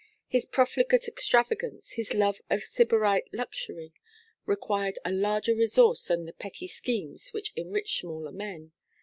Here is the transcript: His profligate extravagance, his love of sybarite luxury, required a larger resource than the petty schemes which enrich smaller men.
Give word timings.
His 0.27 0.47
profligate 0.47 1.07
extravagance, 1.07 1.91
his 1.91 2.11
love 2.15 2.41
of 2.49 2.63
sybarite 2.63 3.31
luxury, 3.31 3.93
required 4.47 4.97
a 5.05 5.11
larger 5.11 5.53
resource 5.53 6.05
than 6.07 6.25
the 6.25 6.33
petty 6.33 6.65
schemes 6.65 7.29
which 7.33 7.53
enrich 7.55 7.99
smaller 7.99 8.31
men. 8.31 8.71